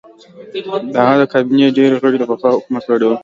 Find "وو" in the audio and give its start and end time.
3.07-3.17